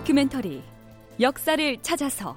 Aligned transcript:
다큐멘터리 0.00 0.62
역사를 1.20 1.76
찾아서. 1.82 2.34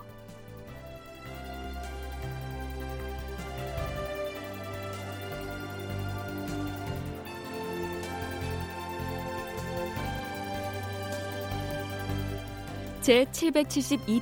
제 13.01 13.23
772편 13.25 14.21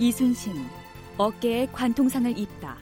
이순신 0.00 0.52
어깨에 1.18 1.66
관통상을 1.66 2.36
입다. 2.36 2.76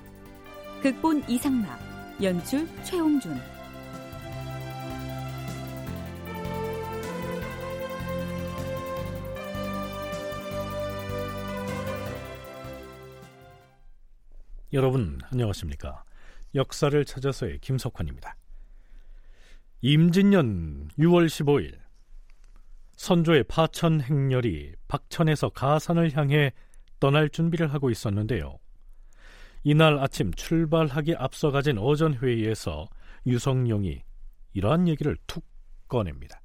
극본 0.82 1.24
이상락 1.28 1.78
연출 2.22 2.66
최홍준 2.84 3.38
여러분 14.72 15.18
안녕하십니까? 15.32 16.04
역사를 16.54 17.04
찾아서의 17.04 17.58
김석환입니다. 17.58 18.36
임진년 19.80 20.90
6월 20.96 21.26
15일 21.26 21.76
선조의 22.92 23.44
파천 23.48 24.00
행렬이 24.00 24.74
박천에서 24.86 25.48
가산을 25.48 26.16
향해 26.16 26.52
떠날 27.00 27.30
준비를 27.30 27.72
하고 27.74 27.90
있었는데요. 27.90 28.60
이날 29.64 29.98
아침 29.98 30.32
출발하기 30.32 31.16
앞서 31.16 31.50
가진 31.50 31.76
오전 31.76 32.14
회의에서 32.14 32.88
유성룡이 33.26 34.00
이러한 34.52 34.86
얘기를 34.86 35.16
툭 35.26 35.44
꺼냅니다. 35.88 36.40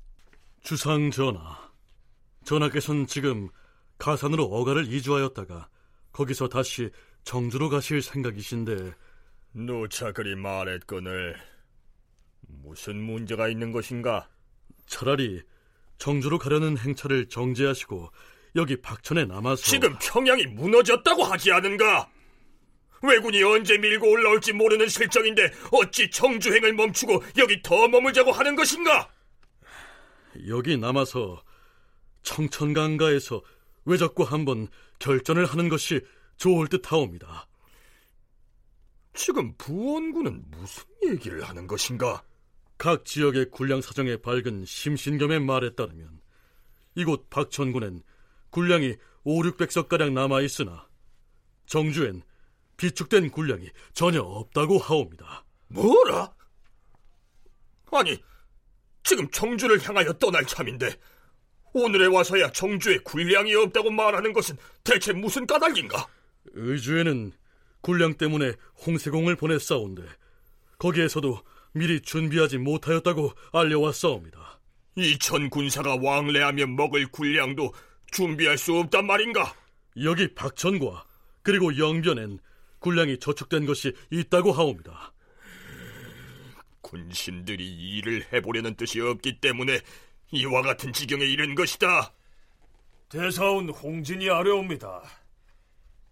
주상 0.62 1.12
전하, 1.12 1.72
전하께서는 2.44 3.06
지금 3.06 3.50
가산으로 4.00 4.46
어가를 4.46 4.92
이주하였다가 4.92 5.70
거기서 6.12 6.48
다시 6.48 6.90
정주로 7.26 7.70
가실 7.70 8.04
생각이신데 8.04 8.94
누차 9.54 10.12
그리 10.12 10.36
말했거늘 10.36 11.36
무슨 12.42 12.98
문제가 12.98 13.50
있는 13.50 13.72
것인가? 13.72 14.30
차라리 14.86 15.42
정주로 15.98 16.38
가려는 16.38 16.78
행차를 16.78 17.28
정지하시고 17.28 18.12
여기 18.56 18.80
박천에 18.80 19.26
남아서 19.26 19.64
지금 19.64 19.98
평양이 20.00 20.46
무너졌다고 20.46 21.24
하지 21.24 21.52
않은가? 21.52 22.10
왜군이 23.02 23.42
언제 23.44 23.78
밀고 23.78 24.08
올라올지 24.08 24.54
모르는 24.54 24.88
실정인데 24.88 25.52
어찌 25.72 26.10
정주행을 26.12 26.74
멈추고 26.74 27.24
여기 27.38 27.60
더 27.64 27.88
머물자고 27.88 28.32
하는 28.32 28.56
것인가? 28.56 29.10
여기 30.48 30.78
남아서 30.78 31.44
청천강가에서 32.22 33.42
외적과 33.86 34.26
한번 34.26 34.68
결전을 35.00 35.46
하는 35.46 35.70
것이 35.70 36.02
좋을 36.38 36.68
듯하옵니다. 36.68 37.48
지금 39.14 39.56
부원군은 39.58 40.44
무슨 40.50 40.84
얘기를 41.06 41.44
하는 41.44 41.68
것인가? 41.68 42.24
각 42.78 43.06
지역의 43.06 43.52
군량 43.52 43.82
사정에 43.82 44.18
밝은 44.18 44.66
심신겸의 44.66 45.40
말에 45.40 45.74
따르면 45.76 46.20
이곳 46.96 47.30
박천군엔 47.30 48.04
군량이 48.50 48.96
5, 49.24 49.42
600석가량 49.42 50.12
남아 50.12 50.42
있으나 50.42 50.88
정주엔 51.66 52.22
비축된 52.78 53.32
군량이 53.32 53.70
전혀 53.94 54.22
없다고 54.22 54.78
하옵니다. 54.78 55.46
뭐라? 55.68 56.34
아니, 57.92 58.22
지금 59.04 59.30
정주를 59.30 59.82
향하여 59.88 60.12
떠날 60.14 60.46
참인데 60.46 60.94
오늘에 61.74 62.08
와서야 62.08 62.52
정주에 62.52 63.00
군량이 63.00 63.54
없다고 63.56 63.92
말하는 63.92 64.34
것은 64.34 64.58
대체 64.84 65.14
무슨 65.14 65.46
까닭인가? 65.48 66.08
의주에는 66.54 67.32
군량 67.82 68.16
때문에 68.16 68.54
홍세공을 68.86 69.36
보냈사온데 69.36 70.04
거기에서도 70.80 71.40
미리 71.74 72.02
준비하지 72.02 72.58
못하였다고 72.58 73.34
알려왔사옵니다. 73.52 74.60
이천 74.96 75.50
군사가 75.50 75.98
왕래하며 76.02 76.68
먹을 76.68 77.08
군량도 77.08 77.74
준비할 78.12 78.58
수 78.58 78.78
없단 78.78 79.06
말인가? 79.06 79.54
여기 80.04 80.34
박천과 80.34 81.06
그리고 81.44 81.78
영변엔 81.78 82.40
군량이 82.80 83.20
저축된 83.20 83.66
것이 83.66 83.94
있다고 84.10 84.52
하옵니다. 84.52 85.14
군신들이 86.82 87.66
일을 87.66 88.26
해보려는 88.32 88.76
뜻이 88.76 89.02
없기 89.02 89.40
때문에 89.42 89.80
이와 90.32 90.62
같은 90.62 90.94
지경에 90.94 91.26
이른 91.26 91.56
것이다. 91.56 92.14
대사원 93.10 93.70
홍진이 93.70 94.30
아뢰옵니다. 94.30 95.02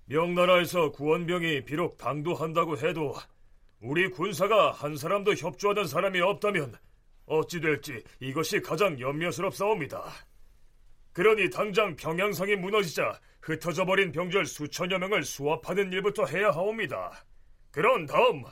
명나라에서 0.06 0.92
구원병이 0.92 1.66
비록 1.66 1.98
당도한다고 1.98 2.78
해도 2.78 3.16
우리 3.80 4.10
군사가 4.10 4.72
한 4.72 4.98
사람도 4.98 5.34
협조하는 5.34 5.88
사람이 5.88 6.20
없다면 6.22 6.76
어찌 7.26 7.62
될지 7.62 8.04
이것이 8.20 8.62
가장 8.62 9.00
염려스럽사옵니다. 9.00 10.04
그러니 11.14 11.50
당장 11.50 11.96
평양성이 11.96 12.56
무너지자 12.56 13.20
흩어져 13.42 13.86
버린 13.86 14.12
병졸 14.12 14.46
수천여 14.46 14.98
명을 15.00 15.24
수합하는 15.24 15.92
일부터 15.92 16.26
해야 16.26 16.50
하옵니다. 16.50 17.26
그런 17.72 18.06
다음 18.06 18.44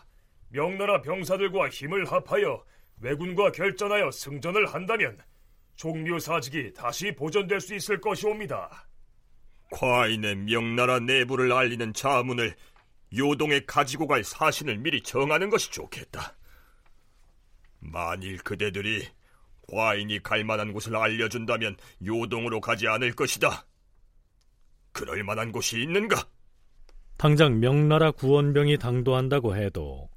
명나라 0.50 1.02
병사들과 1.02 1.70
힘을 1.70 2.06
합하여 2.12 2.64
왜군과 3.00 3.52
결전하여 3.52 4.12
승전을 4.12 4.68
한다면 4.68 5.18
종묘 5.76 6.20
사직이 6.20 6.74
다시 6.74 7.14
보존될 7.14 7.60
수 7.60 7.74
있을 7.74 8.00
것이옵니다. 8.00 8.88
과인의 9.72 10.36
명나라 10.38 11.00
내부를 11.00 11.52
알리는 11.52 11.94
자문을 11.94 12.56
요동에 13.18 13.62
가지고 13.66 14.08
갈 14.08 14.24
사신을 14.24 14.78
미리 14.78 15.02
정하는 15.02 15.50
것이 15.50 15.72
좋겠다. 15.72 16.36
만일 17.80 18.38
그대들이 18.38 19.08
과인이 19.68 20.22
갈 20.22 20.44
만한 20.44 20.74
곳을 20.74 20.96
알려준다면 20.96 21.78
요동으로 22.06 22.62
가지 22.62 22.88
않을 22.88 23.14
것이다. 23.14 23.66
그럴 24.92 25.24
만한 25.24 25.52
곳이 25.52 25.82
있는가? 25.82 26.28
당장 27.18 27.59
명나라 27.59 28.12
구원병이 28.12 28.78
당도한다고 28.78 29.56
해도 29.56 30.09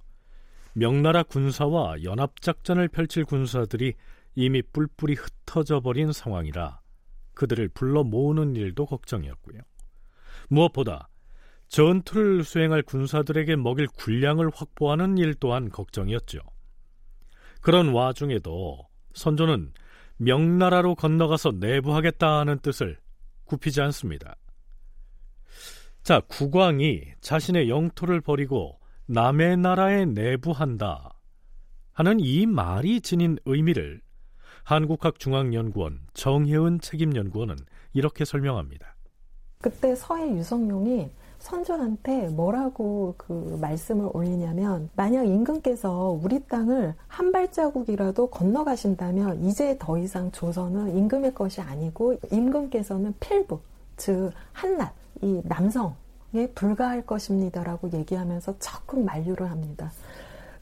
명나라 0.72 1.22
군사와 1.22 2.02
연합작전을 2.02 2.88
펼칠 2.88 3.24
군사들이 3.24 3.94
이미 4.34 4.62
뿔뿔이 4.62 5.14
흩어져 5.14 5.80
버린 5.80 6.12
상황이라 6.12 6.80
그들을 7.34 7.68
불러 7.68 8.04
모으는 8.04 8.56
일도 8.56 8.86
걱정이었고요. 8.86 9.60
무엇보다 10.48 11.08
전투를 11.68 12.44
수행할 12.44 12.82
군사들에게 12.82 13.56
먹일 13.56 13.86
군량을 13.88 14.50
확보하는 14.54 15.18
일 15.18 15.34
또한 15.34 15.68
걱정이었죠. 15.70 16.38
그런 17.60 17.88
와중에도 17.88 18.86
선조는 19.14 19.72
명나라로 20.18 20.94
건너가서 20.94 21.52
내부하겠다는 21.58 22.60
뜻을 22.60 22.98
굽히지 23.44 23.80
않습니다. 23.80 24.36
자, 26.02 26.20
국왕이 26.20 27.02
자신의 27.20 27.70
영토를 27.70 28.20
버리고 28.20 28.78
남의 29.06 29.56
나라에 29.56 30.04
내부한다 30.04 31.14
하는 31.92 32.20
이 32.20 32.46
말이 32.46 33.00
지닌 33.00 33.38
의미를 33.44 34.02
한국학중앙연구원 34.64 36.00
정혜은 36.14 36.80
책임연구원은 36.80 37.56
이렇게 37.92 38.24
설명합니다. 38.24 38.94
그때 39.60 39.94
서해 39.94 40.34
유성룡이 40.36 41.10
선조한테 41.38 42.28
뭐라고 42.28 43.14
그 43.18 43.58
말씀을 43.60 44.08
올리냐면 44.14 44.88
만약 44.96 45.24
임금께서 45.24 46.18
우리 46.22 46.42
땅을 46.46 46.94
한 47.06 47.32
발자국이라도 47.32 48.28
건너가신다면 48.28 49.44
이제 49.44 49.76
더 49.78 49.98
이상 49.98 50.32
조선은 50.32 50.96
임금의 50.96 51.34
것이 51.34 51.60
아니고 51.60 52.18
임금께서는 52.32 53.14
필부 53.20 53.60
즉 53.98 54.32
한낱 54.52 54.94
이 55.20 55.42
남성에 55.44 56.48
불과할 56.54 57.04
것입니다라고 57.04 57.92
얘기하면서 57.92 58.58
적극 58.58 59.04
만류를 59.04 59.50
합니다. 59.50 59.92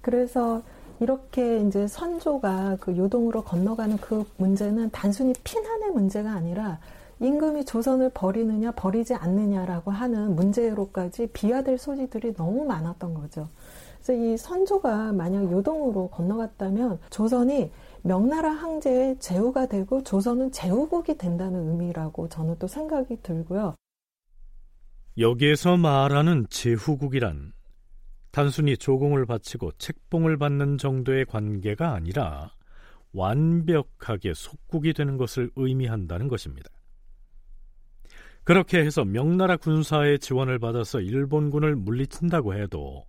그래서 0.00 0.62
이렇게 1.00 1.60
이제 1.60 1.86
선조가 1.86 2.78
그 2.80 2.96
요동으로 2.96 3.42
건너가는 3.42 3.96
그 3.98 4.24
문제는 4.36 4.90
단순히 4.90 5.32
피난의 5.44 5.90
문제가 5.90 6.32
아니라 6.32 6.78
임금이 7.20 7.64
조선을 7.64 8.10
버리느냐 8.14 8.72
버리지 8.72 9.14
않느냐라고 9.14 9.90
하는 9.90 10.34
문제로까지 10.34 11.28
비화될 11.28 11.78
소지들이 11.78 12.34
너무 12.34 12.64
많았던 12.64 13.14
거죠. 13.14 13.48
그래서 14.02 14.12
이 14.20 14.36
선조가 14.36 15.12
만약 15.12 15.50
요동으로 15.50 16.08
건너갔다면 16.08 16.98
조선이 17.10 17.70
명나라 18.02 18.50
황제의 18.50 19.18
제후가 19.20 19.66
되고 19.66 20.02
조선은 20.02 20.50
제후국이 20.50 21.16
된다는 21.16 21.70
의미라고 21.70 22.28
저는 22.28 22.56
또 22.58 22.66
생각이 22.66 23.18
들고요. 23.22 23.76
여기에서 25.18 25.76
말하는 25.76 26.46
제후국이란 26.50 27.52
단순히 28.32 28.76
조공을 28.76 29.26
바치고 29.26 29.72
책봉을 29.72 30.38
받는 30.38 30.78
정도의 30.78 31.26
관계가 31.26 31.94
아니라 31.94 32.50
완벽하게 33.12 34.32
속국이 34.34 34.94
되는 34.94 35.18
것을 35.18 35.50
의미한다는 35.54 36.28
것입니다. 36.28 36.70
그렇게 38.44 38.78
해서 38.78 39.04
명나라 39.04 39.56
군사의 39.56 40.18
지원을 40.18 40.58
받아서 40.58 41.00
일본군을 41.00 41.76
물리친다고 41.76 42.54
해도 42.54 43.06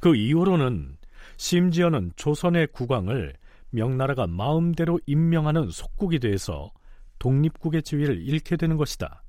그 0.00 0.16
이후로는 0.16 0.96
심지어는 1.36 2.12
조선의 2.16 2.68
국왕을 2.68 3.34
명나라가 3.70 4.26
마음대로 4.26 4.98
임명하는 5.06 5.70
속국이 5.70 6.18
돼서 6.18 6.72
독립국의 7.18 7.82
지위를 7.82 8.22
잃게 8.26 8.56
되는 8.56 8.76
것이다. 8.76 9.22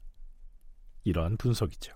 이러한 1.04 1.38
분석이죠. 1.38 1.94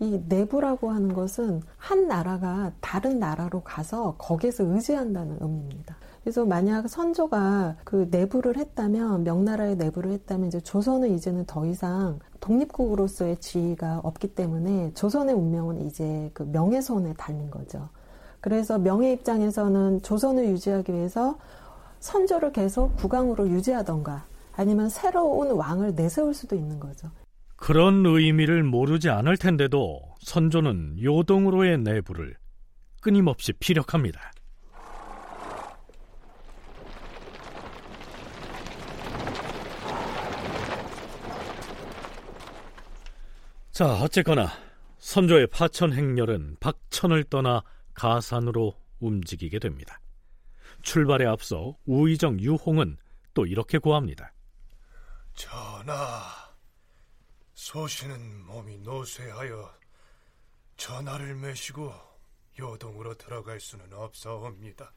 이 0.00 0.22
내부라고 0.28 0.90
하는 0.90 1.12
것은 1.12 1.62
한 1.76 2.08
나라가 2.08 2.72
다른 2.80 3.18
나라로 3.18 3.60
가서 3.60 4.14
거기에서 4.16 4.64
의지한다는 4.64 5.36
의미입니다. 5.40 5.96
그래서 6.22 6.44
만약 6.44 6.88
선조가 6.88 7.76
그 7.84 8.08
내부를 8.10 8.56
했다면 8.56 9.24
명나라의 9.24 9.76
내부를 9.76 10.10
했다면 10.12 10.48
이제 10.48 10.60
조선은 10.60 11.14
이제는 11.14 11.44
더 11.46 11.66
이상 11.66 12.18
독립국으로서의 12.40 13.38
지위가 13.38 14.00
없기 14.02 14.34
때문에 14.34 14.92
조선의 14.94 15.34
운명은 15.34 15.86
이제 15.86 16.30
그 16.32 16.44
명예손에 16.44 17.14
달린 17.14 17.50
거죠. 17.50 17.88
그래서 18.40 18.78
명예 18.78 19.12
입장에서는 19.12 20.00
조선을 20.02 20.48
유지하기 20.48 20.92
위해서 20.92 21.38
선조를 22.00 22.52
계속 22.52 22.96
국왕으로 22.96 23.48
유지하던가 23.48 24.24
아니면 24.56 24.88
새로운 24.88 25.50
왕을 25.50 25.94
내세울 25.94 26.32
수도 26.32 26.56
있는 26.56 26.80
거죠. 26.80 27.08
그런 27.60 28.06
의미를 28.06 28.62
모르지 28.62 29.10
않을 29.10 29.36
텐데도 29.36 30.00
선조는 30.22 31.02
요동으로의 31.02 31.76
내부를 31.78 32.34
끊임없이 33.02 33.52
피력합니다. 33.52 34.32
자, 43.72 43.92
어쨌거나 44.02 44.48
선조의 44.98 45.48
파천 45.48 45.92
행렬은 45.92 46.56
박천을 46.60 47.24
떠나 47.24 47.62
가산으로 47.92 48.74
움직이게 49.00 49.58
됩니다. 49.58 50.00
출발에 50.80 51.26
앞서 51.26 51.76
우의정 51.84 52.40
유홍은 52.40 52.96
또 53.34 53.44
이렇게 53.44 53.76
고합니다. 53.76 54.32
전하, 55.34 56.39
소신은 57.60 58.46
몸이 58.46 58.78
노쇠하여 58.78 59.78
전하를 60.78 61.34
메시고 61.34 61.92
요동으로 62.58 63.14
들어갈 63.16 63.60
수는 63.60 63.92
없사옵니다. 63.92 64.90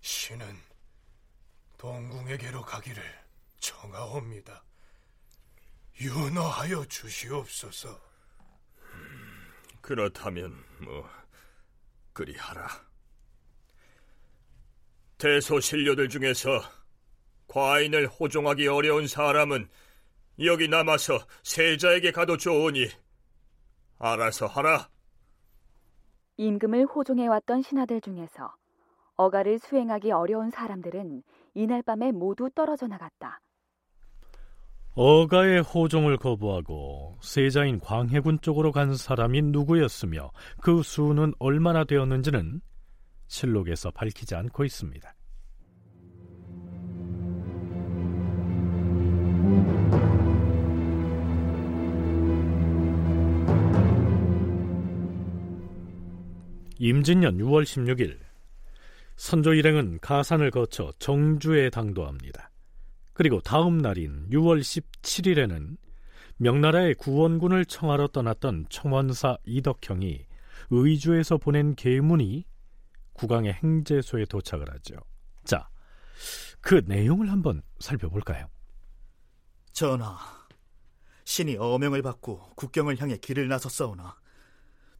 신은 0.00 0.56
동궁에게로 1.78 2.62
가기를 2.62 3.02
청하옵니다. 3.58 4.62
윤허하여 6.00 6.84
주시옵소서. 6.84 8.00
그렇다면 9.80 10.64
뭐 10.78 11.10
그리하라. 12.12 12.68
대소신료들 15.18 16.08
중에서 16.08 16.62
과인을 17.48 18.06
호종하기 18.06 18.68
어려운 18.68 19.08
사람은 19.08 19.68
여기 20.44 20.68
남아서 20.68 21.20
세자에게 21.42 22.12
가도 22.12 22.36
좋으니 22.36 22.88
알아서 23.98 24.46
하라. 24.46 24.88
임금을 26.36 26.86
호종해왔던 26.86 27.62
신하들 27.62 28.00
중에서 28.00 28.52
어가를 29.16 29.58
수행하기 29.58 30.10
어려운 30.10 30.50
사람들은 30.50 31.22
이날 31.54 31.82
밤에 31.82 32.10
모두 32.10 32.50
떨어져 32.54 32.86
나갔다. 32.86 33.40
어가의 34.94 35.62
호종을 35.62 36.18
거부하고 36.18 37.16
세자인 37.22 37.80
광해군 37.80 38.40
쪽으로 38.40 38.72
간 38.72 38.94
사람이 38.94 39.40
누구였으며 39.42 40.30
그 40.60 40.82
수는 40.82 41.32
얼마나 41.38 41.84
되었는지는 41.84 42.60
실록에서 43.26 43.90
밝히지 43.90 44.34
않고 44.34 44.64
있습니다. 44.64 45.14
임진년 56.84 57.38
6월 57.38 57.62
16일 57.62 58.18
선조 59.14 59.54
일행은 59.54 60.00
가산을 60.00 60.50
거쳐 60.50 60.92
정주에 60.98 61.70
당도합니다. 61.70 62.50
그리고 63.12 63.40
다음 63.40 63.78
날인 63.78 64.28
6월 64.30 64.58
17일에는 64.58 65.76
명나라의 66.38 66.96
구원군을 66.96 67.66
청하러 67.66 68.08
떠났던 68.08 68.66
청원사 68.68 69.36
이덕형이 69.44 70.26
의주에서 70.70 71.38
보낸 71.38 71.76
계문이 71.76 72.46
국왕의 73.12 73.52
행제소에 73.52 74.24
도착을 74.24 74.68
하죠. 74.68 74.96
자, 75.44 75.68
그 76.60 76.82
내용을 76.84 77.30
한번 77.30 77.62
살펴볼까요? 77.78 78.48
전하, 79.70 80.18
신이 81.22 81.58
어명을 81.58 82.02
받고 82.02 82.54
국경을 82.56 83.00
향해 83.00 83.18
길을 83.18 83.46
나섰사오나 83.46 84.20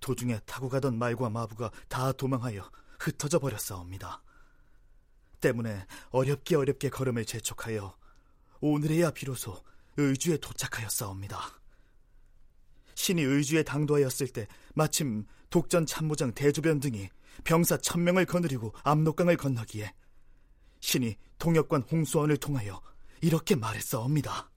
도중에 0.02 0.40
타고 0.44 0.68
가던 0.68 0.98
말과 0.98 1.30
마부가 1.30 1.70
다 1.88 2.12
도망하여 2.12 2.70
흩어져 2.98 3.38
버렸사옵니다. 3.38 4.22
때문에 5.40 5.86
어렵게 6.10 6.56
어렵게 6.56 6.90
걸음을 6.90 7.24
재촉하여 7.24 7.96
오늘에야 8.60 9.12
비로소 9.12 9.62
의주에 9.96 10.36
도착하였사옵니다. 10.36 11.40
신이 12.94 13.22
의주에 13.22 13.62
당도하였을 13.62 14.28
때 14.28 14.46
마침 14.74 15.24
독전 15.50 15.86
참모장 15.86 16.32
대주변 16.34 16.80
등이 16.80 17.08
병사 17.44 17.78
천명을 17.78 18.26
거느리고 18.26 18.72
압록강을 18.82 19.36
건너기에 19.36 19.92
신이 20.80 21.16
동역관 21.38 21.82
홍수원을 21.82 22.36
통하여 22.36 22.80
이렇게 23.20 23.54
말했사옵니다. 23.54 24.50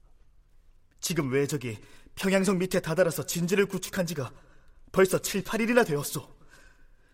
지금 1.00 1.32
왜적이 1.32 1.78
평양성 2.16 2.58
밑에 2.58 2.80
다다라서 2.80 3.26
진지를 3.26 3.66
구축한 3.66 4.06
지가 4.06 4.32
벌써 4.96 5.18
7, 5.18 5.44
8일이나 5.44 5.86
되었소. 5.86 6.26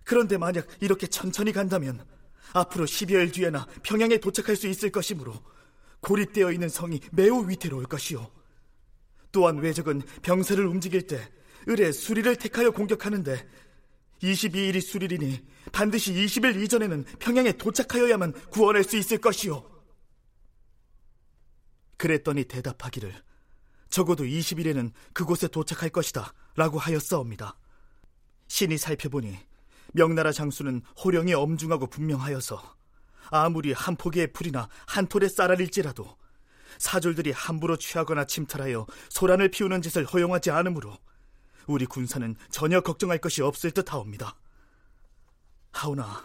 그런데 0.05 0.39
만약 0.39 0.69
이렇게 0.81 1.09
천천히 1.09 1.51
간다면 1.51 2.07
앞으로 2.53 2.85
12일 2.85 3.35
뒤에나 3.35 3.67
평양에 3.83 4.19
도착할 4.19 4.55
수 4.55 4.69
있을 4.69 4.91
것이므로 4.91 5.35
고립되어 5.99 6.53
있는 6.53 6.69
성이 6.69 7.01
매우 7.11 7.49
위태로울 7.49 7.87
것이요. 7.87 8.31
또한 9.33 9.59
왜적은 9.59 10.03
병사를 10.23 10.65
움직일 10.65 11.09
때 11.09 11.29
을의 11.69 11.93
수리를 11.93 12.37
택하여 12.37 12.71
공격하는데 12.71 13.49
22일이 14.23 14.81
수리이니 14.81 15.45
반드시 15.73 16.13
20일 16.13 16.63
이전에는 16.63 17.05
평양에 17.19 17.51
도착하여야만 17.51 18.33
구원할 18.51 18.85
수 18.85 18.97
있을 18.97 19.19
것이요. 19.19 19.69
그랬더니 21.97 22.45
대답하기를 22.45 23.13
적어도 23.91 24.23
20일에는 24.23 24.93
그곳에 25.13 25.49
도착할 25.49 25.91
것이다 25.91 26.33
라고 26.55 26.79
하였사옵니다. 26.79 27.57
신이 28.53 28.77
살펴보니 28.77 29.35
명나라 29.95 30.31
장수는 30.31 30.83
호령이 31.03 31.33
엄중하고 31.33 31.87
분명하여서 31.87 32.77
아무리 33.31 33.73
한 33.73 33.97
포기의 33.97 34.35
풀이나 34.35 34.69
한 34.87 35.07
톨의 35.07 35.31
쌀알일지라도 35.31 36.19
사졸들이 36.77 37.31
함부로 37.31 37.79
취하거나 37.79 38.27
침탈하여 38.27 38.87
소란을 39.09 39.49
피우는 39.49 39.81
짓을 39.81 40.05
허용하지 40.05 40.51
않으므로 40.51 40.99
우리 41.67 41.87
군사는 41.87 42.37
전혀 42.51 42.83
걱정할 42.83 43.17
것이 43.17 43.41
없을 43.41 43.71
듯하옵니다. 43.71 44.37
하오나 45.73 46.23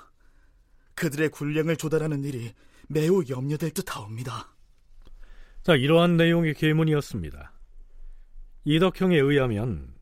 그들의 0.96 1.30
군량을 1.30 1.78
조달하는 1.78 2.26
일이 2.26 2.54
매우 2.90 3.24
염려될 3.30 3.72
듯하옵니다. 3.72 4.54
자, 5.64 5.76
이러한 5.76 6.18
내용의 6.18 6.56
계문이었습니다. 6.56 7.54
이덕형에 8.66 9.18
의하면 9.18 9.97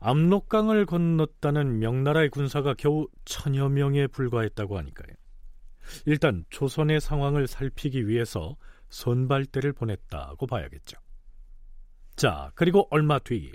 압록강을 0.00 0.86
건넜다는 0.86 1.78
명나라의 1.78 2.30
군사가 2.30 2.74
겨우 2.74 3.06
천여 3.24 3.68
명에 3.68 4.06
불과했다고 4.06 4.78
하니까요. 4.78 5.14
일단 6.06 6.44
조선의 6.50 7.00
상황을 7.00 7.46
살피기 7.46 8.08
위해서 8.08 8.56
선발대를 8.88 9.72
보냈다고 9.72 10.46
봐야겠죠. 10.46 10.98
자, 12.16 12.50
그리고 12.54 12.86
얼마 12.90 13.18
뒤 13.18 13.52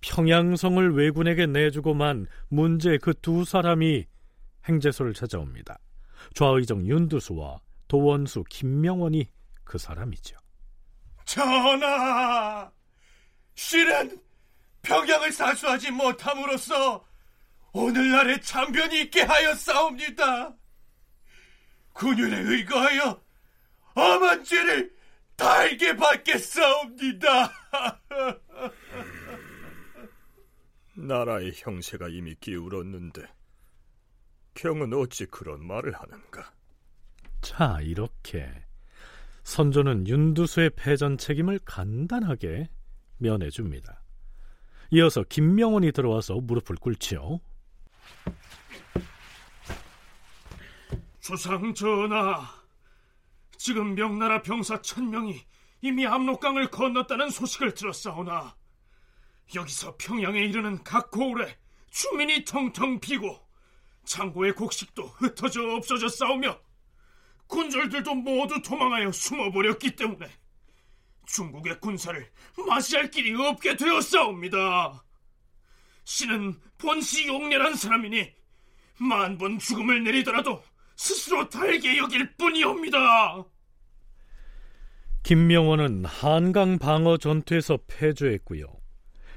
평양성을 0.00 0.94
왜군에게 0.94 1.46
내주고만 1.46 2.26
문제 2.48 2.98
그 2.98 3.14
두 3.14 3.44
사람이 3.44 4.04
행제소를 4.68 5.14
찾아옵니다. 5.14 5.78
좌의정 6.34 6.86
윤두수와 6.86 7.60
도원수 7.88 8.44
김명원이 8.48 9.28
그 9.64 9.78
사람이죠. 9.78 10.36
전하! 11.24 12.70
실은 13.54 14.18
평양을 14.82 15.32
사수하지 15.32 15.90
못함으로써 15.92 17.04
오늘날의 17.72 18.42
참변이 18.42 19.02
있게 19.02 19.22
하였사옵니다. 19.22 20.54
군율에 21.92 22.38
의거하여 22.40 23.22
엄한 23.94 24.44
죄를 24.44 24.94
달게 25.36 25.96
받겠사옵니다. 25.96 27.52
나라의 30.94 31.52
형세가 31.54 32.08
이미 32.08 32.34
기울었는데 32.34 33.26
경은 34.54 34.92
어찌 34.92 35.24
그런 35.26 35.66
말을 35.66 35.94
하는가? 35.94 36.52
자, 37.40 37.78
이렇게 37.80 38.52
선조는 39.44 40.06
윤두수의 40.06 40.70
패전 40.76 41.16
책임을 41.18 41.58
간단하게 41.64 42.68
면해줍니다. 43.18 44.01
이어서 44.94 45.22
김명원이 45.22 45.90
들어와서 45.92 46.34
무릎을 46.34 46.76
꿇지요. 46.76 47.40
주상 51.18 51.72
전하, 51.72 52.46
지금 53.56 53.94
명나라 53.94 54.42
병사 54.42 54.82
천명이 54.82 55.40
이미 55.80 56.06
압록강을 56.06 56.70
건넜다는 56.70 57.30
소식을 57.30 57.72
들었사오나 57.72 58.54
여기서 59.54 59.96
평양에 59.96 60.40
이르는 60.40 60.84
각 60.84 61.10
고을에 61.10 61.56
주민이 61.90 62.44
텅텅 62.44 63.00
비고 63.00 63.40
창고의 64.04 64.52
곡식도 64.52 65.04
흩어져 65.04 65.74
없어져 65.74 66.08
싸우며 66.08 66.60
군졸들도 67.46 68.14
모두 68.14 68.60
도망하여 68.60 69.10
숨어버렸기 69.10 69.96
때문에 69.96 70.28
중국의 71.32 71.80
군사를 71.80 72.26
맞이할 72.68 73.10
길이 73.10 73.34
없게 73.34 73.76
되었사옵니다. 73.76 75.02
신은 76.04 76.60
본시 76.78 77.26
용렬한 77.26 77.74
사람이니 77.74 78.30
만번 78.98 79.58
죽음을 79.58 80.04
내리더라도 80.04 80.62
스스로 80.96 81.48
달게 81.48 81.96
여길 81.96 82.36
뿐이옵니다. 82.36 83.44
김명원은 85.22 86.04
한강 86.04 86.78
방어 86.78 87.16
전투에서 87.16 87.78
패주했고요. 87.86 88.66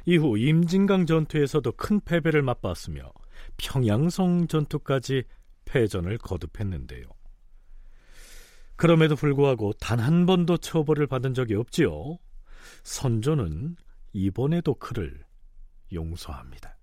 이후 0.05 0.37
임진강 0.37 1.05
전투에서도 1.05 1.71
큰 1.73 1.99
패배를 2.01 2.41
맛봤으며 2.41 3.11
평양성 3.57 4.47
전투까지 4.47 5.23
패전을 5.65 6.17
거듭했는데요. 6.17 7.05
그럼에도 8.75 9.15
불구하고 9.15 9.73
단 9.73 9.99
한 9.99 10.25
번도 10.25 10.57
처벌을 10.57 11.07
받은 11.07 11.33
적이 11.33 11.55
없지요. 11.55 12.17
선조는 12.83 13.75
이번에도 14.13 14.73
그를 14.75 15.23
용서합니다. 15.93 16.77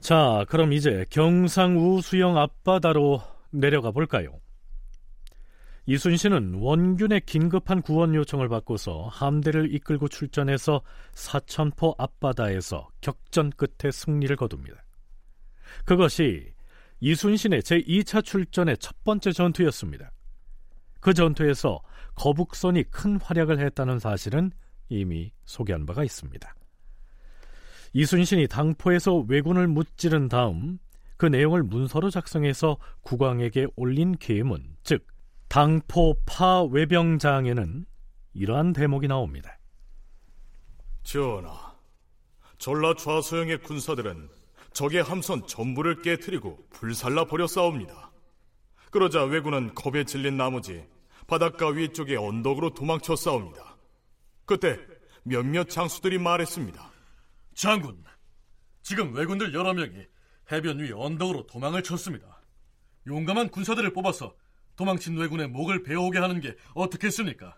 자, 0.00 0.44
그럼 0.48 0.72
이제 0.72 1.06
경상우 1.08 2.02
수영 2.02 2.36
앞바다로 2.36 3.22
내려가 3.50 3.90
볼까요? 3.90 4.38
이순신은 5.86 6.54
원균의 6.54 7.22
긴급한 7.26 7.82
구원 7.82 8.14
요청을 8.14 8.48
받고서 8.48 9.08
함대를 9.08 9.74
이끌고 9.74 10.08
출전해서 10.08 10.80
사천포 11.12 11.96
앞바다에서 11.98 12.88
격전 13.02 13.50
끝에 13.50 13.90
승리를 13.90 14.34
거둡니다. 14.36 14.82
그것이 15.84 16.54
이순신의 17.00 17.60
제2차 17.62 18.24
출전의 18.24 18.78
첫 18.78 19.04
번째 19.04 19.32
전투였습니다. 19.32 20.10
그 21.00 21.12
전투에서 21.12 21.82
거북선이 22.14 22.84
큰 22.84 23.20
활약을 23.20 23.58
했다는 23.58 23.98
사실은 23.98 24.50
이미 24.88 25.32
소개한 25.44 25.84
바가 25.84 26.02
있습니다. 26.02 26.54
이순신이 27.92 28.48
당포에서 28.48 29.24
왜군을 29.28 29.68
무찌른 29.68 30.28
다음 30.28 30.78
그 31.18 31.26
내용을 31.26 31.62
문서로 31.62 32.08
작성해서 32.10 32.78
국왕에게 33.02 33.66
올린 33.76 34.16
계문, 34.16 34.76
즉 34.82 35.06
당포파 35.54 36.64
외병장에는 36.64 37.86
이러한 38.32 38.72
대목이 38.72 39.06
나옵니다. 39.06 39.56
전하, 41.04 41.76
전라 42.58 42.94
좌소영의 42.94 43.62
군사들은 43.62 44.30
적의 44.72 45.04
함선 45.04 45.46
전부를 45.46 46.02
깨뜨리고 46.02 46.58
불살라 46.70 47.26
버려 47.26 47.46
싸웁니다. 47.46 48.10
그러자 48.90 49.22
왜군은 49.22 49.76
겁에 49.76 50.02
질린 50.02 50.36
나머지 50.36 50.84
바닷가 51.28 51.68
위쪽의 51.68 52.16
언덕으로 52.16 52.74
도망쳐 52.74 53.14
싸웁니다. 53.14 53.76
그때 54.46 54.80
몇몇 55.22 55.70
장수들이 55.70 56.18
말했습니다. 56.18 56.90
장군, 57.54 58.02
지금 58.82 59.14
왜군들 59.14 59.54
여러 59.54 59.72
명이 59.72 60.04
해변 60.50 60.80
위 60.80 60.90
언덕으로 60.90 61.46
도망을 61.46 61.84
쳤습니다. 61.84 62.42
용감한 63.06 63.50
군사들을 63.50 63.92
뽑아서 63.92 64.34
도망친 64.76 65.16
왜군의 65.16 65.48
목을 65.48 65.82
베어오게 65.82 66.18
하는 66.18 66.40
게 66.40 66.54
어떻겠습니까? 66.74 67.56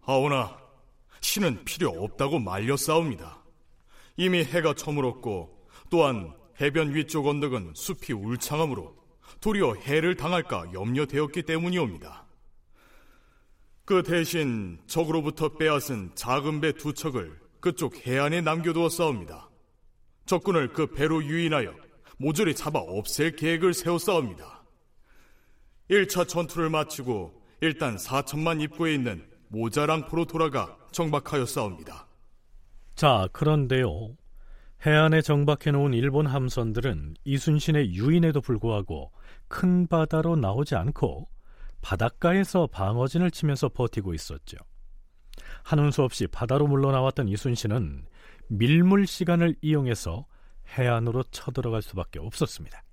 하오나 0.00 0.58
신은 1.20 1.64
필요 1.64 1.90
없다고 1.90 2.38
말려 2.38 2.76
싸웁니다. 2.76 3.42
이미 4.16 4.44
해가 4.44 4.74
저물었고 4.74 5.68
또한 5.90 6.34
해변 6.60 6.94
위쪽 6.94 7.26
언덕은 7.26 7.72
숲이 7.74 8.12
울창하므로 8.12 8.96
도리어 9.40 9.74
해를 9.74 10.16
당할까 10.16 10.72
염려되었기 10.72 11.42
때문이옵니다. 11.42 12.26
그 13.84 14.02
대신 14.02 14.78
적으로부터 14.86 15.50
빼앗은 15.56 16.12
작은 16.14 16.60
배 16.60 16.72
두 16.72 16.94
척을 16.94 17.38
그쪽 17.60 18.06
해안에 18.06 18.40
남겨두어 18.40 18.88
싸웁니다. 18.88 19.50
적군을 20.26 20.72
그 20.72 20.86
배로 20.86 21.22
유인하여 21.24 21.74
모조리 22.18 22.54
잡아 22.54 22.78
없앨 22.78 23.36
계획을 23.36 23.74
세워 23.74 23.98
싸웁니다. 23.98 24.63
1차 25.90 26.28
전투를 26.28 26.70
마치고 26.70 27.42
일단 27.60 27.96
4천만 27.96 28.60
입구에 28.60 28.94
있는 28.94 29.26
모자랑포로 29.48 30.26
돌아가 30.26 30.76
정박하여 30.92 31.46
싸웁니다. 31.46 32.06
자, 32.94 33.28
그런데요. 33.32 34.16
해안에 34.86 35.22
정박해 35.22 35.70
놓은 35.72 35.94
일본 35.94 36.26
함선들은 36.26 37.14
이순신의 37.24 37.94
유인에도 37.94 38.40
불구하고 38.40 39.12
큰 39.48 39.86
바다로 39.86 40.36
나오지 40.36 40.74
않고 40.74 41.28
바닷가에서 41.80 42.66
방어진을 42.66 43.30
치면서 43.30 43.68
버티고 43.68 44.14
있었죠. 44.14 44.56
하는 45.62 45.90
수 45.90 46.02
없이 46.02 46.26
바다로 46.26 46.66
물러나왔던 46.66 47.28
이순신은 47.28 48.06
밀물 48.48 49.06
시간을 49.06 49.56
이용해서 49.62 50.26
해안으로 50.76 51.24
쳐들어갈 51.30 51.82
수밖에 51.82 52.18
없었습니다. 52.18 52.83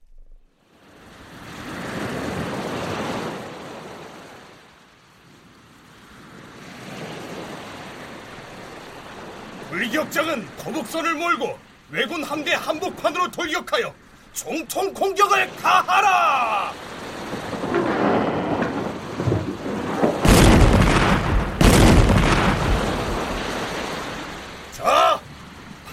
불격장은 9.71 10.45
거북선을 10.57 11.13
몰고 11.13 11.57
왜군 11.91 12.25
함대 12.25 12.53
한복판으로 12.53 13.31
돌격하여 13.31 13.93
총총 14.33 14.93
공격을 14.93 15.49
가하라! 15.55 16.73
자, 24.73 25.21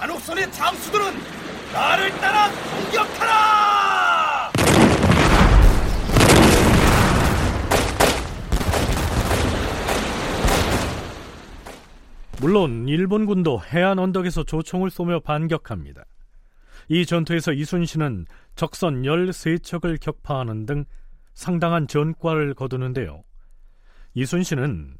한옥선의 0.00 0.52
장수들은 0.52 1.22
나를 1.72 2.10
따라 2.18 2.50
공격하라! 2.50 3.67
물론 12.40 12.86
일본군도 12.86 13.62
해안 13.64 13.98
언덕에서 13.98 14.44
조총을 14.44 14.90
쏘며 14.90 15.18
반격합니다. 15.18 16.04
이 16.88 17.04
전투에서 17.04 17.52
이순신은 17.52 18.26
적선 18.54 19.02
13척을 19.02 20.00
격파하는 20.00 20.64
등 20.64 20.84
상당한 21.34 21.88
전과를 21.88 22.54
거두는데요. 22.54 23.24
이순신은 24.14 24.98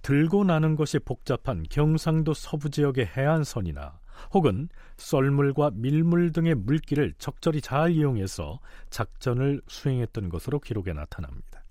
들고 0.00 0.44
나는 0.44 0.76
것이 0.76 0.98
복잡한 0.98 1.62
경상도 1.68 2.32
서부 2.32 2.70
지역의 2.70 3.06
해안선이나 3.14 4.00
혹은 4.32 4.70
썰물과 4.96 5.72
밀물 5.74 6.32
등의 6.32 6.54
물길을 6.54 7.12
적절히 7.18 7.60
잘 7.60 7.92
이용해서 7.92 8.60
작전을 8.88 9.60
수행했던 9.68 10.30
것으로 10.30 10.58
기록에 10.58 10.94
나타납니다. 10.94 11.64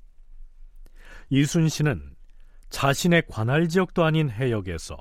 이순신은 1.30 2.17
자신의 2.70 3.24
관할 3.28 3.68
지역도 3.68 4.04
아닌 4.04 4.30
해역에서 4.30 4.98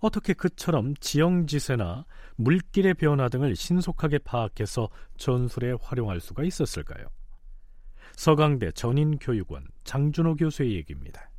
어떻게 0.00 0.34
그처럼 0.34 0.94
지형지세나 0.96 2.04
물길의 2.36 2.94
변화 2.94 3.28
등을 3.28 3.56
신속하게 3.56 4.18
파악해서 4.18 4.88
전술에 5.16 5.74
활용할 5.80 6.20
수가 6.20 6.44
있었을까요? 6.44 7.06
서강대 8.16 8.72
전인교육원 8.72 9.66
장준호 9.84 10.36
교수의 10.36 10.74
얘기입니다. 10.76 11.30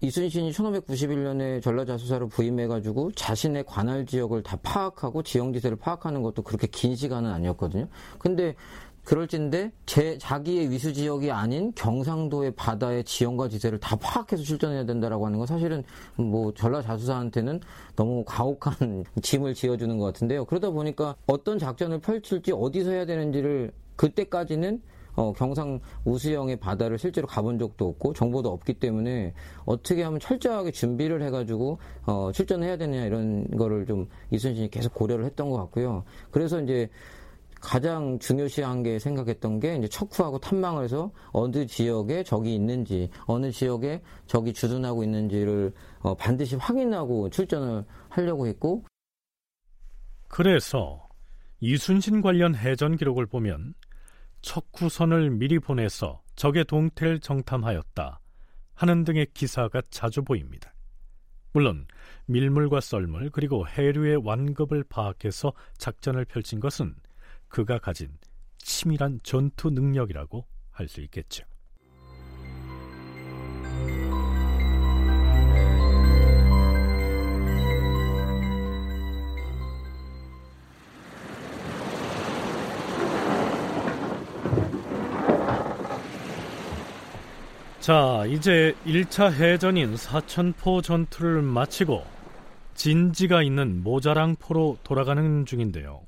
이순신이 0.00 0.50
1591년에 0.52 1.62
전라자수사로 1.62 2.28
부임해가지고 2.28 3.12
자신의 3.12 3.64
관할 3.66 4.04
지역을 4.04 4.42
다 4.42 4.56
파악하고 4.62 5.22
지형지세를 5.22 5.78
파악하는 5.78 6.22
것도 6.22 6.42
그렇게 6.42 6.66
긴 6.66 6.94
시간은 6.94 7.30
아니었거든요. 7.30 7.88
근데 8.18 8.54
그럴진데 9.04 9.70
제 9.86 10.16
자기의 10.18 10.70
위수 10.70 10.92
지역이 10.92 11.30
아닌 11.30 11.72
경상도의 11.74 12.52
바다의 12.52 13.04
지형과 13.04 13.48
지세를 13.48 13.78
다 13.78 13.96
파악해서 13.96 14.42
출전해야 14.42 14.86
된다라고 14.86 15.26
하는 15.26 15.38
건 15.38 15.46
사실은 15.46 15.84
뭐 16.16 16.52
전라자수사한테는 16.54 17.60
너무 17.96 18.24
가혹한 18.24 19.04
짐을 19.22 19.54
지어주는 19.54 19.98
것 19.98 20.06
같은데요. 20.06 20.46
그러다 20.46 20.70
보니까 20.70 21.16
어떤 21.26 21.58
작전을 21.58 22.00
펼칠지 22.00 22.52
어디서 22.52 22.90
해야 22.90 23.04
되는지를 23.04 23.72
그때까지는 23.96 24.80
어, 25.16 25.32
경상 25.32 25.80
우수영의 26.04 26.56
바다를 26.56 26.98
실제로 26.98 27.26
가본 27.26 27.58
적도 27.58 27.88
없고 27.88 28.14
정보도 28.14 28.50
없기 28.50 28.74
때문에 28.74 29.32
어떻게 29.64 30.02
하면 30.02 30.18
철저하게 30.18 30.72
준비를 30.72 31.22
해가지고 31.22 31.78
어, 32.06 32.32
출전해야 32.32 32.76
되느냐 32.78 33.04
이런 33.04 33.48
거를 33.56 33.86
좀 33.86 34.08
이순신이 34.30 34.70
계속 34.70 34.92
고려를 34.94 35.24
했던 35.24 35.50
것 35.50 35.58
같고요. 35.58 36.04
그래서 36.32 36.60
이제 36.60 36.90
가장 37.64 38.18
중요시한 38.18 38.82
게 38.82 38.98
생각했던 38.98 39.58
게 39.58 39.76
이제 39.76 39.88
척후하고 39.88 40.38
탐망을 40.38 40.84
해서 40.84 41.10
어느 41.32 41.66
지역에 41.66 42.22
적이 42.22 42.54
있는지 42.54 43.08
어느 43.24 43.50
지역에 43.50 44.02
적이 44.26 44.52
주둔하고 44.52 45.02
있는지를 45.02 45.72
어, 46.00 46.14
반드시 46.14 46.56
확인하고 46.56 47.30
출전을 47.30 47.84
하려고 48.10 48.46
했고 48.46 48.84
그래서 50.28 51.08
이순신 51.60 52.20
관련 52.20 52.54
해전 52.54 52.96
기록을 52.96 53.26
보면 53.26 53.74
척후선을 54.42 55.30
미리 55.30 55.58
보내서 55.58 56.22
적의 56.36 56.66
동태를 56.66 57.20
정탐하였다 57.20 58.20
하는 58.74 59.04
등의 59.04 59.28
기사가 59.32 59.80
자주 59.88 60.22
보입니다. 60.22 60.74
물론 61.52 61.86
밀물과 62.26 62.80
썰물 62.80 63.30
그리고 63.30 63.66
해류의 63.66 64.16
완급을 64.24 64.84
파악해서 64.88 65.52
작전을 65.78 66.26
펼친 66.26 66.60
것은 66.60 66.94
그가 67.54 67.78
가진 67.78 68.08
치밀한 68.58 69.20
전투 69.22 69.70
능력이라고 69.70 70.44
할 70.72 70.88
수 70.88 71.00
있겠죠. 71.02 71.44
자, 87.78 88.24
이제 88.26 88.74
1차 88.84 89.32
해전인 89.32 89.96
사천포 89.96 90.82
전투를 90.82 91.42
마치고 91.42 92.04
진지가 92.74 93.44
있는 93.44 93.84
모자랑포로 93.84 94.78
돌아가는 94.82 95.46
중인데요. 95.46 96.04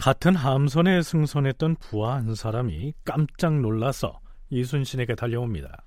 같은 0.00 0.34
함선에 0.34 1.02
승선했던 1.02 1.76
부하 1.76 2.14
한 2.14 2.34
사람이 2.34 2.94
깜짝 3.04 3.60
놀라서 3.60 4.18
이순신에게 4.48 5.14
달려옵니다. 5.14 5.84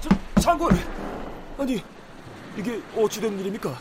자, 0.00 0.40
장군! 0.40 0.70
아니, 1.58 1.82
이게 2.56 2.80
어찌된 2.96 3.36
일입니까? 3.40 3.76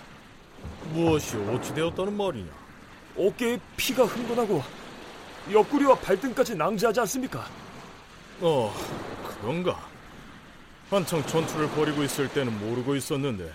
무엇이 0.91 1.38
어찌되었다는 1.38 2.17
말이냐? 2.17 2.51
어깨에 3.15 3.60
피가 3.77 4.05
흥건하고 4.05 4.63
옆구리와 5.51 6.00
발등까지 6.00 6.55
낭자하지 6.55 7.01
않습니까? 7.01 7.45
어, 8.41 8.74
그런가? 9.42 9.79
한창 10.90 11.24
전투를 11.27 11.70
벌이고 11.70 12.01
있을 12.01 12.27
때는 12.29 12.57
모르고 12.68 12.96
있었는데 12.96 13.48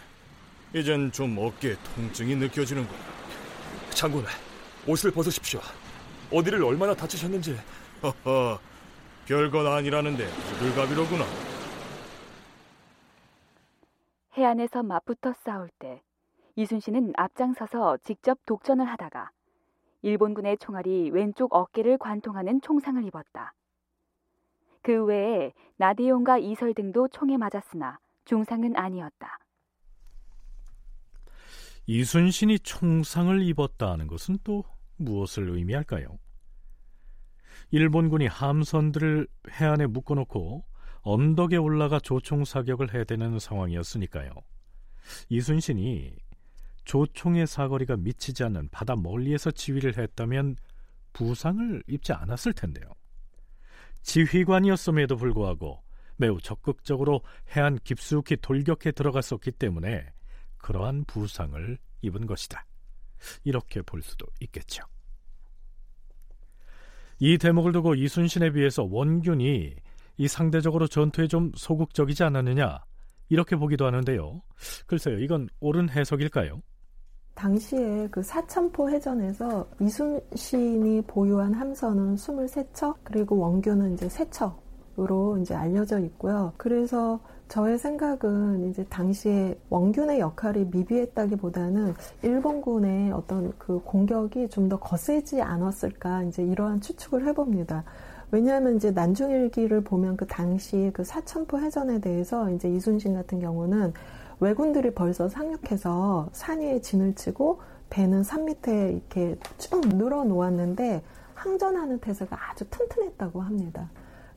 이젠 0.73 1.11
좀 1.11 1.37
어깨에 1.37 1.75
통증이 1.97 2.37
느껴지는군. 2.37 2.97
장군, 3.91 4.25
옷을 4.87 5.11
벗으십시오. 5.11 5.61
어디를 6.33 6.63
얼마나 6.65 6.95
다치셨는지. 6.95 7.57
허허, 8.03 8.59
별건 9.27 9.67
아니라는데 9.67 10.27
부들갑이로구나. 10.27 11.25
해안에서 14.35 14.83
맞붙어 14.83 15.35
싸울 15.45 15.69
때 15.79 16.03
이순신은 16.57 17.13
앞장서서 17.17 17.99
직접 18.05 18.39
독전을 18.47 18.89
하다가 18.89 19.31
일본군의 20.03 20.59
총알이 20.59 21.11
왼쪽 21.11 21.55
어깨를 21.55 21.99
관통하는 21.99 22.61
총상을 22.63 23.05
입었다. 23.05 23.53
그 24.83 25.05
외에 25.05 25.53
나대용과 25.77 26.39
이설 26.39 26.73
등도 26.73 27.09
총에 27.09 27.37
맞았으나 27.37 27.99
중상은 28.25 28.77
아니었다. 28.77 29.40
이순신이 31.91 32.61
총상을 32.61 33.43
입었다는 33.43 34.07
것은 34.07 34.39
또 34.45 34.63
무엇을 34.99 35.51
의미할까요? 35.51 36.21
일본군이 37.73 38.29
함선들을 38.29 39.27
해안에 39.51 39.89
묶어놓고 39.89 40.65
언덕에 41.01 41.57
올라가 41.57 41.99
조총 41.99 42.45
사격을 42.45 42.95
해야 42.95 43.03
되는 43.03 43.41
상황이었으니까요. 43.41 44.31
이순신이 45.31 46.15
조총의 46.85 47.49
사거리가 47.49 47.97
미치지 47.97 48.45
않는 48.45 48.69
바다 48.69 48.95
멀리에서 48.95 49.51
지휘를 49.51 49.99
했다면 49.99 50.55
부상을 51.13 51.83
입지 51.89 52.13
않았을 52.13 52.53
텐데요. 52.53 52.87
지휘관이었음에도 54.03 55.17
불구하고 55.17 55.83
매우 56.15 56.41
적극적으로 56.41 57.23
해안 57.57 57.81
깊숙이 57.83 58.37
돌격해 58.37 58.93
들어갔었기 58.93 59.51
때문에 59.51 60.13
그러한 60.63 61.05
부상을 61.05 61.79
입은 62.03 62.27
것이다. 62.27 62.65
이렇게 63.45 63.83
볼 63.83 64.03
수도 64.03 64.27
있겠죠. 64.41 64.85
이 67.19 67.37
대목을 67.37 67.73
두고 67.73 67.95
이순신에 67.95 68.53
비해서 68.53 68.83
원균이 68.83 69.75
이 70.17 70.29
상대적으로 70.29 70.87
전투에 70.87 71.29
좀 71.29 71.53
소극적이지 71.55 72.25
않았느냐 72.25 72.79
이렇게 73.29 73.57
보기도 73.57 73.87
하는데요. 73.87 74.43
글쎄요, 74.87 75.19
이건 75.19 75.49
옳은 75.61 75.91
해석일까요? 75.91 76.63
당시에 77.35 78.09
그 78.11 78.23
사천포 78.23 78.91
해전에서 78.91 79.67
이순신이 79.81 81.03
보유한 81.03 81.55
함선은 81.55 82.17
23척, 82.17 82.97
그리고 83.03 83.39
원균은 83.39 83.95
이제 83.95 84.09
3척으로 84.09 85.41
이제 85.41 85.55
알려져 85.55 86.01
있고요. 86.01 86.53
그래서 86.57 87.21
저의 87.51 87.79
생각은 87.79 88.71
이제 88.71 88.85
당시에 88.85 89.59
원균의 89.71 90.21
역할이 90.21 90.67
미비했다기보다는 90.67 91.95
일본군의 92.23 93.11
어떤 93.11 93.53
그 93.59 93.81
공격이 93.85 94.49
좀 94.49 94.69
더 94.69 94.79
거세지 94.79 95.43
않았을까 95.43 96.23
이제 96.23 96.45
이러한 96.45 96.81
추측을 96.81 97.27
해봅니다. 97.27 97.83
왜냐하면 98.31 98.77
이제 98.77 98.93
난중일기를 98.93 99.83
보면 99.83 100.17
그 100.17 100.29
당시 100.29 100.93
그 100.95 101.03
사천포 101.03 101.59
해전에 101.59 102.01
대해서 102.01 102.49
이제 102.51 102.69
이순신 102.71 103.15
같은 103.15 103.41
경우는 103.41 103.95
왜군들이 104.39 104.95
벌써 104.95 105.29
상륙해서 105.29 106.29
산 106.31 106.61
위에 106.61 106.81
진을 106.81 107.17
치고 107.17 107.61
배는 107.91 108.23
산 108.23 108.45
밑에 108.45 108.93
이렇게 108.93 109.37
쭉 109.59 109.81
늘어 109.97 110.23
놓았는데 110.23 111.03
항전하는 111.35 111.99
태세가 111.99 112.39
아주 112.53 112.65
튼튼했다고 112.71 113.41
합니다. 113.41 113.91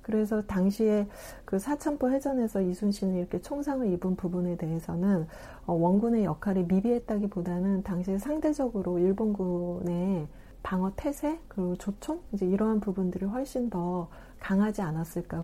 그래서 0.04 0.44
당시에 0.44 1.08
그 1.46 1.58
사천포 1.58 2.12
해전에서 2.12 2.62
이순신이 2.62 3.18
이렇게 3.18 3.42
총상을 3.42 3.92
입은 3.94 4.16
부분에 4.16 4.58
대해서는 4.58 5.28
어, 5.66 5.74
원군의 5.74 6.26
역할이 6.26 6.64
미비했다기보다는 6.66 7.82
당시에 7.84 8.20
상대적으로 8.20 9.00
일본군의 9.00 10.28
방어 10.62 10.94
태세 10.96 11.40
그리고 11.48 11.76
조총 11.78 12.22
이제 12.34 12.46
이러한 12.46 12.80
부분들이 12.80 13.26
훨씬 13.26 13.70
더 13.70 14.10
강하지 14.40 14.82
않았을까. 14.82 15.44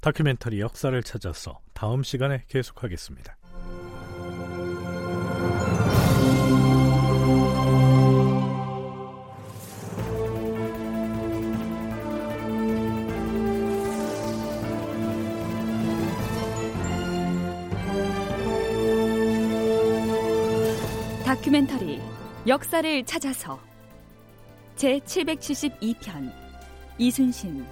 다큐멘터리 0.00 0.60
역사를 0.60 1.00
찾아서 1.02 1.60
다음 1.72 2.02
시간에 2.02 2.44
계속하겠습니다. 2.48 3.36
역사를 22.56 23.04
찾아서 23.04 23.60
제 24.76 24.98
772편 25.00 26.32
이순신 26.96 27.66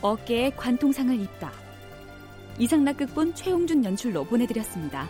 어깨에 0.00 0.50
관통상을 0.50 1.20
입다 1.22 1.50
이상락극본 2.56 3.34
최용준 3.34 3.84
연출로 3.84 4.22
보내드렸습니다. 4.22 5.08